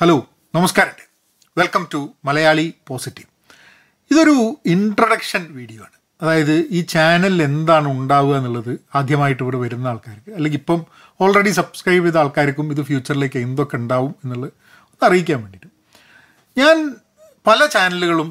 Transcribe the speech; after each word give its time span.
Hello 0.00 0.14
നമസ്കാരം. 0.56 0.94
Welcome 1.56 1.82
to 1.92 1.98
Malayali 2.26 2.64
positive 2.88 3.28
ഇതൊരു 4.10 4.36
introduction 4.74 5.42
video 5.56 5.80
ആണ്. 5.86 5.96
അതായത് 6.22 6.52
ഈ 6.76 6.80
ചാനലിൽ 6.92 7.40
എന്താണ് 7.46 7.88
ഉണ്ടാവുക 7.96 8.36
എന്നുള്ളത് 8.38 8.70
ആദ്യമായിട്ട് 8.98 9.42
ഇവിടെ 9.44 9.58
വരുന്ന 9.64 9.90
ആൾക്കാർക്ക് 9.92 10.30
അല്ലെങ്കിൽ 10.36 10.58
ഇപ്പം 10.62 10.80
ഓൾറെഡി 11.24 11.52
സബ്സ്ക്രൈബ് 11.58 12.04
ചെയ്ത 12.06 12.18
ആൾക്കാർക്കും 12.22 12.70
ഇത് 12.74 12.82
ഫ്യൂച്ചറിലേക്ക് 12.90 13.38
എന്തൊക്കെ 13.46 13.76
ഉണ്ടാവും 13.82 14.14
എന്നുള്ളത് 14.24 14.52
ഒന്ന് 14.92 15.06
അറിയിക്കാൻ 15.08 15.38
വേണ്ടിയിട്ട്. 15.42 15.70
ഞാൻ 16.56 16.78
പല 17.48 17.60
ചാനലുകളും 17.76 18.30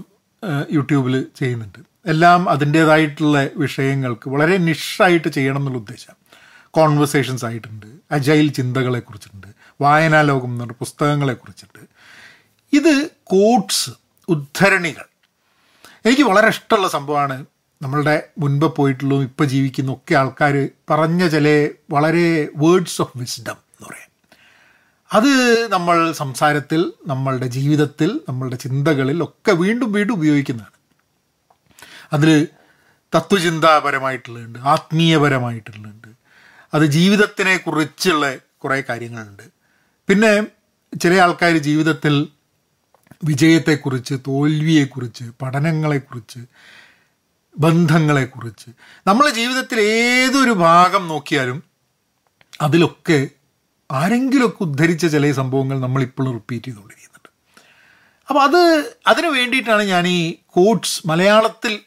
യൂട്യൂബിൽ 0.78 1.18
ചെയ്യുന്നുണ്ട്. 1.42 1.80
എല്ലാം 2.14 2.50
അതിന്റേതായിട്ടുള്ള 2.56 3.48
വിഷയങ്ങൾക്ക് 3.66 4.30
വളരെ 4.36 4.58
നിഷായിട്ട് 4.70 5.32
ചെയ്യണം 5.38 5.62
എന്നുള്ള 5.64 5.82
ഉദ്ദേശം. 5.84 6.16
കോൺവെർസേഷൻസ് 6.80 7.46
ആയിട്ടുണ്ട് 7.50 7.88
അജൈൽ 8.18 8.50
ചിന്തകളെ 8.60 9.04
കുറിച്ചിട്ടുണ്ട് 9.82 10.14
വായനാ 10.16 10.21
ലോകം 10.21 10.50
എന്ന് 10.50 10.64
പറഞ്ഞ 10.64 10.73
പുസ്തകങ്ങളെ 10.73 11.34
കുറിച്ചിട്ട് 11.34 11.82
ഇത് 12.73 13.09
കോട്ട്സ് 13.23 13.89
ഉദ്ധരണികൾ. 14.29 15.06
എനിക്ക് 16.06 16.21
വളരെ 16.21 16.47
ഇഷ്ടമുള്ള 16.47 16.87
സംഭവമാണ് 16.87 17.46
നമ്മളുടെ 17.82 18.29
മുൻപ് 18.37 18.75
പോയിട്ടുള്ളതും 18.75 19.23
ഇപ്പോൾ 19.23 19.43
ജീവിക്കുന്ന 19.43 19.92
ഒക്കെ 19.92 20.15
ആൾക്കാർ 20.15 20.70
പറഞ്ഞ 20.89 21.28
ചില 21.28 21.70
വളരെ 21.92 22.47
വേർഡ്സ് 22.56 23.01
ഓഫ് 23.01 23.18
വിസ്ഡം 23.18 23.57
എന്ന് 23.57 23.87
പറയാം. 23.89 24.10
അത് 25.14 25.71
നമ്മൾ 25.71 26.11
സംസാരത്തിൽ 26.11 26.93
നമ്മളുടെ 27.07 27.48
ജീവിതത്തിൽ 27.48 28.21
നമ്മളുടെ 28.29 28.56
ചിന്തകളിൽ 28.56 29.23
ഒക്കെ 29.23 29.51
വീണ്ടും 29.51 29.92
വീണ്ടും 29.92 30.14
ഉപയോഗിക്കുന്നതാണ്. 30.14 30.75
അതിൽ 32.14 32.48
തത്വചിന്താപരമായിട്ടുള്ളുണ്ട് 33.16 34.59
ആത്മീയപരമായിട്ടുള്ളുണ്ട് 34.59 36.08
അത് 36.73 36.86
ജീവിതത്തിനെ 36.86 37.58
കുറിച്ചുള്ള 37.58 38.36
കുറേ 38.58 38.84
കാര്യങ്ങളുണ്ട്. 38.89 39.59
പിന്നെ 40.09 40.44
ചില 41.02 41.14
ആൾക്കാർ 41.14 41.58
ജീവിതത്തിൽ 41.58 42.28
വിജയത്തെക്കുറിച്ച് 43.23 44.16
തോൽവിയെക്കുറിച്ച് 44.28 45.23
പഠനങ്ങളെക്കുറിച്ച് 45.42 46.40
ബന്ധങ്ങളെക്കുറിച്ച് 47.60 48.70
നമ്മളെ 49.08 49.32
ജീവിതത്തിൽ 49.32 49.80
ഏതൊരു 49.80 50.52
ഭാഗം 50.52 51.08
നോക്കിയാലും 51.08 51.64
അതിലൊക്കെ 52.62 53.28
ആരെങ്കിലുമൊക്കെ 53.92 54.64
ഉദ്ധരിച്ച 54.64 55.06
ചില 55.06 55.32
സംഭവങ്ങൾ 55.32 55.80
നമ്മളിപ്പോഴും 55.80 56.34
റിപ്പീറ്റ് 56.34 56.66
ചെയ്തുകൊണ്ടിരിക്കുന്നുണ്ട്. 56.66 57.30
അപ്പോൾ 58.30 58.44
അത് 58.44 58.62
അതിന് 59.08 59.28
വേണ്ടിയിട്ടാണ് 59.28 59.84
ഞാൻ 59.84 60.08
ഈ 60.08 60.36
കോഡ്സ് 60.48 61.08
മലയാളത്തിൽ 61.08 61.80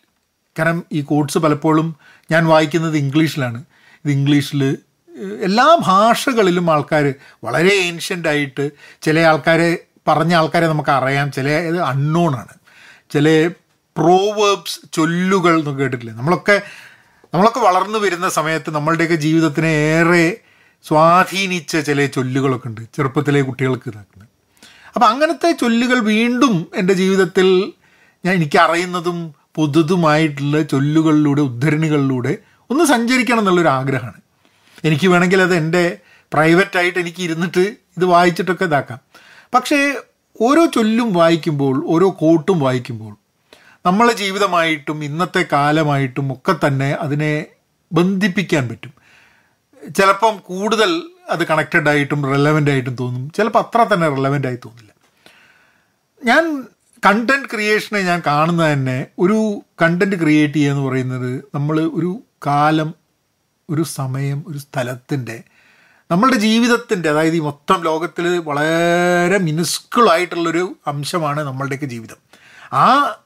കാരണം 0.59 0.85
ഈ 0.93 1.03
കോഡ്സ് 1.03 1.39
പലപ്പോഴും 1.39 1.97
ഞാൻ 2.31 2.47
വായിക്കുന്നത് 2.47 2.97
ഇംഗ്ലീഷിലാണ്. 2.97 3.65
ഇത് 4.05 4.13
ഇംഗ്ലീഷിൽ 4.13 4.79
എല്ലാ 5.21 5.79
ഭാഷകളിലും 5.81 6.73
ആൾക്കാർ 6.73 7.15
വളരെ 7.45 7.75
ഏൻഷ്യന്റായിട്ട് 7.75 8.71
ചില 9.03 9.21
ആൾക്കാരെ 9.21 9.79
പറഞ്ഞ 10.09 10.35
ആൾക്കാരെ 10.35 10.67
നമുക്ക് 10.67 10.91
അറിയാം. 10.91 11.33
ചില 11.33 11.49
ഇത് 11.49 11.81
അൺനോൺ 11.81 12.35
ആണ്. 12.35 12.55
ചില 13.11 13.51
പ്രോവേബ്സ് 13.97 14.81
ചൊല്ലുകൾ 14.93 15.59
എന്ന് 15.59 15.79
കേട്ടിട്ടില്ലേ? 15.79 16.15
നമ്മളൊക്കെ 16.15 16.63
നമ്മളൊക്കെ 17.35 17.61
വളർന്നു 17.61 17.99
വരുന്ന 17.99 18.29
സമയത്ത് 18.29 18.71
നമ്മളുടെയൊക്കെ 18.71 19.15
ജീവിതത്തിനെ 19.15 19.67
ഏറെ 19.67 20.37
സ്വാധീനിച്ച 20.83 21.77
ചില 21.77 22.07
ചൊല്ലുകളൊക്കെ 22.07 22.69
ഉണ്ട്. 22.69 22.81
ചെറുപ്പത്തിലെ 22.95 23.43
കുട്ടികൾക്ക് 23.43 23.89
ഇതാക്കുന്നത്. 23.89 24.29
അപ്പം 24.95 25.09
അങ്ങനത്തെ 25.09 25.53
ചൊല്ലുകൾ 25.53 25.99
വീണ്ടും 25.99 26.67
എന്റെ 26.75 26.95
ജീവിതത്തിൽ 26.95 27.73
ഞാൻ 28.25 28.35
എനിക്ക് 28.35 28.59
അറിയുന്നതും 28.59 29.35
പുതുതുമായിട്ടുള്ള 29.55 30.63
ചൊല്ലുകളിലൂടെ 30.63 31.43
ഉദ്ധരണികളിലൂടെ 31.43 32.37
ഒന്ന് 32.71 32.85
സഞ്ചരിക്കണം 32.85 33.39
എന്നുള്ളൊരു 33.39 33.69
ആഗ്രഹമാണ് 33.69 34.22
എനിക്ക് 34.85 35.09
വേണമെങ്കിൽ 35.09 35.43
അത് 35.43 35.55
എന്റെ 35.55 35.99
പ്രൈവറ്റായിട്ട് 36.33 36.99
എനിക്ക് 36.99 37.23
ഇരുന്നിട്ട് 37.23 37.77
ഇത് 37.97 38.05
വായിച്ചിട്ടൊക്കെ 38.05 38.65
ഇതാക്കാം. 38.65 39.01
പക്ഷേ 39.55 39.95
ഓരോ 40.41 40.67
ചൊല്ലും 40.67 41.13
വായിക്കുമ്പോൾ 41.13 41.85
ഓരോ 41.87 42.17
കോട്ടും 42.19 42.61
വായിക്കുമ്പോൾ 42.61 43.17
നമ്മളെ 43.87 44.13
ജീവിതമായിട്ടും 44.13 45.05
ഇന്നത്തെ 45.05 45.47
കാലമായിട്ടും 45.53 46.33
ഒക്കെ 46.33 46.67
തന്നെ 46.67 46.93
അതിനെ 46.93 47.47
ബന്ധിപ്പിക്കാൻ 47.93 48.69
പറ്റും. 48.69 48.93
ചിലപ്പം 49.97 50.39
കൂടുതൽ 50.39 51.03
അത് 51.31 51.47
കണക്റ്റഡ് 51.47 51.89
ആയിട്ടും 51.89 52.31
റെലവന്റ് 52.31 52.71
ആയിട്ടും 52.71 52.97
തോന്നും. 52.97 53.33
ചിലപ്പോൾ 53.37 53.59
അത്ര 53.59 53.95
തന്നെ 53.95 54.09
റെലവന്റ് 54.09 54.49
ആയി 54.49 54.57
തോന്നില്ല. 54.57 54.93
ഞാൻ 56.25 56.65
കണ്ടന്റ് 57.07 57.51
ക്രിയേഷനെ 57.51 58.01
ഞാൻ 58.01 58.23
കാണുന്നത് 58.27 58.73
തന്നെ 58.73 59.07
ഒരു 59.19 59.63
കണ്ടന്റ് 59.83 60.17
ക്രിയേറ്റ് 60.17 60.55
ചെയ്യുക 60.55 60.73
എന്ന് 60.73 60.89
പറയുന്നത് 60.89 61.45
നമ്മൾ 61.55 61.81
ഒരു 61.81 62.23
കാലം 62.47 62.95
ഒരു 63.73 63.83
സമയം 63.83 64.45
ഒരു 64.47 64.59
സ്ഥലത്തിന്റെ 64.59 65.43
നമ്മളുടെ 66.11 66.37
ജീവിതത്തിന്റെ 66.37 67.11
അതായത് 67.11 67.35
ഈ 67.35 67.39
മൊത്തം 67.39 67.83
ലോകത്തിൽ 67.83 68.39
വളരെ 68.39 69.39
മിനുസ്കിളായിട്ടുള്ളൊരു 69.39 70.77
അംശമാണ് 70.87 71.41
നമ്മളുടെയൊക്കെ 71.41 71.87
ജീവിതം. 71.87 72.17
ആ 72.73 73.17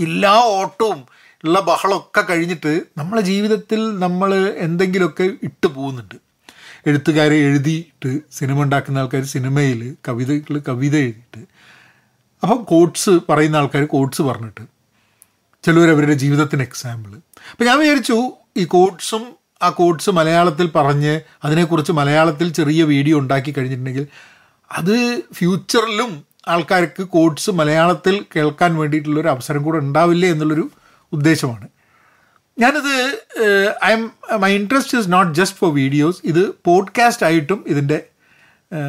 എല്ലാ 0.00 0.32
ഓട്ടവും 0.32 1.06
ഉള്ള 1.44 1.60
ബഹളമൊക്കെ 1.60 2.20
കഴിഞ്ഞിട്ട് 2.20 2.82
നമ്മളെ 2.96 3.22
ജീവിതത്തിൽ 3.22 3.98
നമ്മൾ 3.98 4.34
എന്തെങ്കിലുമൊക്കെ 4.56 5.22
ഇട്ട് 5.22 5.66
പോകുന്നുണ്ട്. 5.66 6.14
എഴുത്തുകാരെ 6.86 7.34
എഴുതിയിട്ട് 7.34 8.20
സിനിമ 8.32 8.62
ഉണ്ടാക്കുന്ന 8.62 8.98
ആൾക്കാർ 8.98 9.24
സിനിമയിൽ 9.24 9.96
കവിതകൾ 10.08 10.60
കവിത 10.68 10.96
എഴുതിയിട്ട്. 10.96 11.46
അപ്പം 12.42 12.62
കോട്ട്സ് 12.62 13.10
പറയുന്ന 13.28 13.56
ആൾക്കാർ 13.56 13.84
കോട്ട്സ് 13.84 14.22
പറഞ്ഞിട്ട്. 14.22 14.60
ചിലവർ 15.62 15.90
അവരുടെ 15.90 16.12
ജീവിതത്തിന് 16.12 16.62
എക്സാമ്പിൾ 16.62 17.10
അപ്പം 17.50 17.66
ഞാൻ 17.66 17.78
വിചാരിച്ചു 17.78 18.32
ഈ 18.56 18.64
കോട്ട്സും 18.64 19.43
ആ 19.64 19.70
കോഡ്സ് 19.70 20.10
മലയാളത്തിൽ 20.10 20.66
പറഞ്ഞ് 20.70 21.20
അതിനെക്കുറിച്ച് 21.44 21.92
മലയാളത്തിൽ 21.92 22.52
ചെറിയ 22.52 22.82
വീഡിയോ 22.84 23.18
ഉണ്ടാക്കി 23.18 23.50
കഴിഞ്ഞിട്ടുണ്ടെങ്കിൽ 23.50 24.06
അത് 24.72 25.22
ഫ്യൂച്ചറിലും 25.32 26.24
ആൾക്കാർക്ക് 26.48 27.02
കോഡ്സ് 27.02 27.50
മലയാളത്തിൽ 27.50 28.24
കേൾക്കാൻ 28.36 28.76
വേണ്ടിയിട്ടുള്ളൊരു 28.76 29.28
അവസരം 29.28 29.62
കൂടെ 29.62 29.78
ഉണ്ടാവില്ലേ 29.78 30.28
എന്നുള്ളൊരു 30.30 30.70
ഉദ്ദേശമാണ്. 31.12 31.68
ഞാനിത് 32.58 32.94
I'm 33.92 34.10
my 34.40 34.52
interest 34.54 34.98
is 34.98 35.12
not 35.12 35.34
just 35.34 35.58
for 35.58 35.74
videos 35.74 36.20
ഇത് 36.24 36.42
പോഡ്കാസ്റ്റ് 36.64 37.26
ആയിട്ടും 37.26 37.64
ഇതിന്റെ 37.66 37.98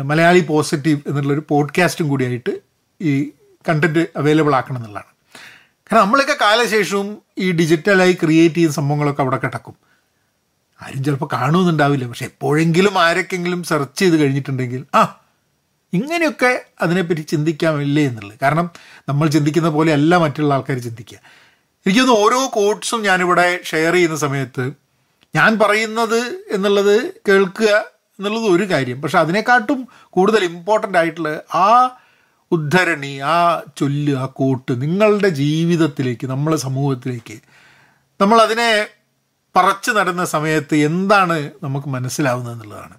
മലയാളി 0.03 0.39
പോസിറ്റീവ് 0.39 0.99
എന്നുള്ളൊരു 1.07 1.43
പോഡ്കാസ്റ്റും 1.49 2.07
കൂടിയായിട്ട് 2.07 2.53
ഈ 3.01 3.31
കണ്ടന്റ് 3.69 4.03
അവൈലബിൾ 4.15 4.55
ആക്കണം 4.55 4.77
എന്നുള്ളതാണ്. 4.77 5.11
കാരണം 5.91 6.03
നമ്മളൊക്കെ 6.03 6.35
കാലശേഷവും 6.41 7.17
ഈ 7.37 7.51
ഡിജിറ്റലായി 7.51 8.13
ക്രിയേറ്റ് 8.13 8.55
ചെയ്യുന്ന 8.55 8.75
സംഭവങ്ങളൊക്കെ 8.75 9.21
അവിടെ 9.21 9.37
കിടക്കും 9.37 9.75
ആരും 10.83 11.03
ചിലപ്പോൾ 11.03 11.29
കാണുമെന്നുണ്ടാവില്ല. 11.33 12.07
പക്ഷെ 12.07 12.25
എപ്പോഴെങ്കിലും 12.25 12.99
ആരൊക്കെങ്കിലും 12.99 13.63
സെർച്ച് 13.63 13.99
ചെയ്ത് 13.99 14.15
കഴിഞ്ഞിട്ടുണ്ടെങ്കിൽ 14.15 14.85
ആ 14.95 15.21
ഇങ്ങനെയൊക്കെ 15.93 16.61
അതിനെപ്പറ്റി 16.81 17.21
ചിന്തിക്കാമില്ലേ 17.21 18.03
എന്നുള്ളത്. 18.03 18.39
കാരണം 18.41 18.69
നമ്മൾ 19.09 19.27
ചിന്തിക്കുന്ന 19.27 19.69
പോലെ 19.69 19.93
അല്ല 19.93 20.17
മറ്റുള്ള 20.17 20.53
ആൾക്കാർ 20.53 20.77
ചിന്തിക്കുക. 20.77 21.17
എനിക്കൊന്ന് 21.85 22.13
ഓരോ 22.13 22.49
കോട്ട്സും 22.53 23.01
ഞാനിവിടെ 23.01 23.59
ഷെയർ 23.63 23.93
ചെയ്യുന്ന 23.93 24.15
സമയത്ത് 24.15 24.71
ഞാൻ 25.35 25.59
പറയുന്നത് 25.59 26.43
എന്നുള്ളത് 26.51 27.13
കേൾക്കുക 27.27 27.83
എന്നുള്ളത് 28.19 28.43
ഒരു 28.43 28.69
കാര്യം. 28.69 29.01
പക്ഷെ 29.01 29.19
അതിനെക്കാട്ടും 29.19 29.87
കൂടുതൽ 30.09 30.43
ഇമ്പോർട്ടന്റ് 30.43 30.97
ആയിട്ടുള്ള 30.97 31.41
ആ 31.55 31.97
ഉദ്ധരണി 32.51 33.17
ആ 33.17 33.63
ചൊല്ല് 33.77 34.15
ആ 34.15 34.25
കോട്ട് 34.25 34.81
നിങ്ങളുടെ 34.81 35.29
ജീവിതത്തിലേക്ക് 35.29 36.27
നമ്മളെ 36.27 36.57
സമൂഹത്തിലേക്ക് 36.57 37.39
നമ്മളതിനെ 38.21 38.87
പറച്ചു 39.55 39.91
നടന്ന 39.91 40.25
സമയത്ത് 40.25 40.75
എന്താണ് 40.75 41.51
നമുക്ക് 41.63 41.87
മനസ്സിലാവുന്നത് 41.87 42.53
എന്നുള്ളതാണ്. 42.53 42.93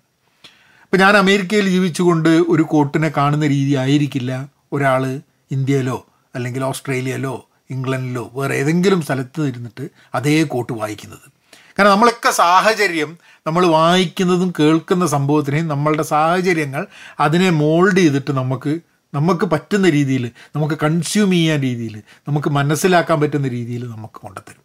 ഇപ്പം 0.84 0.98
ഞാൻ 0.98 1.16
അമേരിക്കയിൽ 1.16 1.68
ജീവിച്ചുകൊണ്ട് 1.68 2.28
ഒരു 2.28 2.62
കോട്ടിനെ 2.62 3.12
കാണുന്ന 3.16 3.46
രീതി 3.46 3.74
ആയിരിക്കില്ല. 3.74 4.48
ഒരാൾ 4.72 5.20
ഇന്ത്യയിലോ 5.50 6.06
അല്ലെങ്കിൽ 6.34 6.64
ഓസ്ട്രേലിയയിലോ 6.64 7.48
ഇംഗ്ലണ്ടിലോ 7.70 8.30
വേറെ 8.34 8.54
ഏതെങ്കിലും 8.54 9.02
സ്ഥലത്ത് 9.02 9.46
ഇരുന്നിട്ട് 9.46 9.88
അതേ 10.14 10.42
കോട്ട് 10.42 10.72
വായിക്കുന്നത്. 10.72 11.36
കാരണം 11.78 11.90
നമ്മളൊക്കെ 11.90 12.30
സാഹചര്യം 12.30 13.18
നമ്മൾ 13.46 13.66
വായിക്കുന്നതും 13.66 14.52
കേൾക്കുന്ന 14.60 15.06
സംഭവത്തിനെയും 15.06 15.68
നമ്മളുടെ 15.68 16.02
സാഹചര്യങ്ങൾ 16.02 16.86
അതിനെ 17.20 17.50
മോൾഡ് 17.50 17.96
ചെയ്തിട്ട് 17.96 18.32
നമുക്ക് 18.32 18.80
നമുക്ക് 19.14 19.44
പറ്റുന്ന 19.44 19.90
രീതിയിൽ 19.90 20.30
നമുക്ക് 20.56 20.74
കൺസ്യൂം 20.82 21.30
ചെയ്യാൻ 21.30 21.60
രീതിയിൽ 21.60 22.02
നമുക്ക് 22.28 22.48
മനസ്സിലാക്കാൻ 22.48 23.20
പറ്റുന്ന 23.20 23.48
രീതിയിൽ 23.48 23.88
നമുക്ക് 23.88 24.14
കൊണ്ടുത്തരും. 24.14 24.62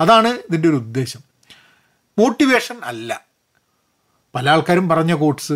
അതാണ് 0.00 0.28
ഇതിന്റെ 0.28 0.68
ഒരു 0.68 0.76
ഉദ്ദേശം. 0.76 1.33
മോട്ടിവേഷൻ 2.18 2.76
അല്ല. 2.84 3.20
പല 4.34 4.50
ആൾക്കാരും 4.50 4.88
പറഞ്ഞ 4.88 5.14
കോട്ട്സ് 5.14 5.52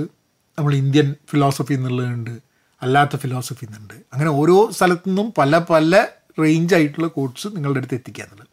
നമ്മൾ 0.58 0.75
ഇന്ത്യൻ 0.75 1.14
ഫിലോസഫി 1.31 1.75
എന്നുള്ളതുണ്ട് 1.75 2.31
അല്ലാത്ത 2.82 3.16
ഫിലോസഫി 3.16 3.64
എന്നുണ്ട്. 3.64 3.94
അങ്ങനെ 3.94 4.31
ഓരോ 4.31 4.70
സ്ഥലത്തു 4.70 5.08
നിന്നും 5.08 5.32
പല 5.38 5.58
പല 5.58 6.06
റേഞ്ച് 6.40 6.75
ആയിട്ടുള്ള 6.75 7.08
കോട്ട്സ് 7.08 7.49
നിങ്ങളുടെ 7.49 7.78
അടുത്ത് 7.78 7.94
എത്തിക്കുക 7.94 8.25
എന്നുള്ളത് 8.25 8.46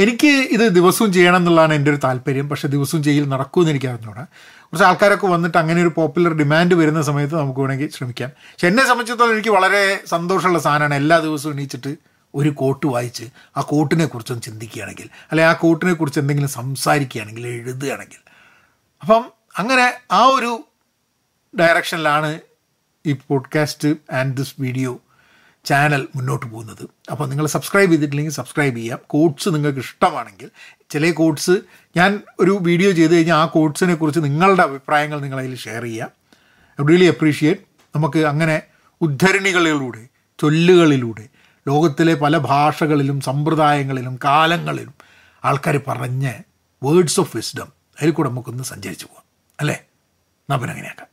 എനിക്ക് 0.00 0.26
ഇത് 0.26 0.68
ദിവസവും 0.68 1.12
ചെയ്യണം 1.12 1.36
എന്നുള്ളതാണ് 1.36 1.74
എന്റെ 1.74 1.90
ഒരു 1.90 1.98
താല്പര്യം. 2.04 2.48
പക്ഷേ 2.48 2.68
ദിവസവും 2.68 3.02
ചെയ്യൽ 3.02 3.28
നടക്കുമെന്ന് 3.28 3.70
എനിക്ക് 3.70 3.86
അറിഞ്ഞൂടാ 3.86 4.22
കുറച്ച് 4.22 4.84
ആൾക്കാരൊക്കെ 4.84 5.26
വന്നിട്ട് 5.26 5.58
അങ്ങനെ 5.58 5.80
ഒരു 5.80 5.92
പോപ്പുലർ 5.96 6.32
ഡിമാൻഡ് 6.32 6.74
വരുന്ന 6.74 7.02
സമയത്ത് 7.02 7.36
നമുക്ക് 7.36 7.60
വേണമെങ്കിൽ 7.60 7.90
ശ്രമിക്കാം. 7.90 8.28
പക്ഷെ 8.28 8.66
എന്നെ 8.66 8.82
സംബന്ധിച്ചിടത്തോളം 8.82 9.32
എനിക്ക് 9.32 9.48
വളരെ 9.48 10.00
സന്തോഷമുള്ള 10.06 10.58
സാധനമാണ് 10.58 10.94
എല്ലാ 10.94 11.18
ദിവസവും 11.18 11.52
എണീച്ചിട്ട് 11.52 12.11
ഒരു 12.34 12.50
കോട്ട് 12.50 12.86
വായിച്ച് 12.86 13.24
ആ 13.56 13.60
കോട്ടിനെ 13.60 14.06
കുറിച്ചൊന്ന് 14.06 14.42
ചിന്തിക്കുകയാണെങ്കിൽ 14.42 15.08
അല്ലെ 15.30 15.44
ആ 15.44 15.52
കോട്ടിനെ 15.52 15.92
കുറിച്ച് 15.92 16.20
എന്തെങ്കിലും 16.20 16.50
സംസാരിക്കുകയാണെങ്കിൽ 16.50 17.46
എഴുതുകയാണെങ്കിൽ. 17.46 18.18
അപ്പം 19.02 19.32
അങ്ങനെ 19.58 19.92
ആ 20.12 20.24
ഒരു 20.24 20.64
ഡയറക്ഷനിലാണ് 21.60 22.40
ഈ 23.06 23.12
podcast 23.12 23.88
and 23.88 24.36
this 24.36 24.54
video 24.60 25.00
channel 25.64 26.08
മുന്നോട്ട് 26.16 26.46
പോകുന്നത്. 26.46 26.88
അപ്പോൾ 27.10 27.28
നിങ്ങൾ 27.28 27.46
സബ്സ്ക്രൈബ് 27.46 27.90
ചെയ്തിട്ടില്ലെങ്കിൽ 27.90 28.32
സബ്സ്ക്രൈബ് 28.32 28.76
ചെയ്യാം. 28.76 28.98
കോഡ്സ് 29.06 29.48
നിങ്ങൾക്ക് 29.48 29.78
ഇഷ്ടമാണെങ്കിൽ 29.78 30.50
ചില 30.90 31.10
കോഡ്സ് 31.10 31.50
ഞാൻ 31.96 32.20
ഒരു 32.40 32.58
വീഡിയോ 32.60 32.90
ചെയ്ത് 32.90 33.14
കഴിഞ്ഞാൽ 33.14 33.36
ആ 33.36 33.44
കോഡ്സിനെ 33.44 33.94
കുറിച്ച് 33.94 34.20
നിങ്ങളുടെ 34.20 34.62
അഭിപ്രായങ്ങൾ 34.62 35.20
നിങ്ങളതിൽ 35.20 35.56
ഷെയർ 35.56 35.82
ചെയ്യാം. 35.82 36.10
റിയലി 36.88 37.04
അപ്രീഷിയേറ്റ് 37.04 37.60
നമുക്ക് 37.96 38.18
അങ്ങനെ 38.18 38.62
ഉദ്ധരണികളിലൂടെ 39.00 40.08
ചൊല്ലുകളിലൂടെ 40.40 41.28
ലോകത്തിലെ 41.68 42.14
പല 42.14 42.38
ഭാഷകളിലും 42.38 43.20
സമ്പ്രദായങ്ങളിലും 43.20 44.18
കാലങ്ങളിലും 44.24 44.94
ആൾക്കാർ 45.44 45.80
പറഞ്ഞ 45.88 46.32
വേർഡ്സ് 46.82 47.20
ഓഫ് 47.20 47.36
വിസ്ഡം 47.36 47.72
അതിൽ 48.00 48.10
കൂടെ 48.10 48.28
നമുക്കൊന്ന് 48.28 48.64
സഞ്ചരിച്ചു 48.64 49.06
പോകാം 49.06 49.24
അല്ലേ? 49.60 49.74
എന്നാൽ 50.38 50.56
പിന്നെ 50.56 50.72
അങ്ങനെയാക്കാം. 50.72 51.11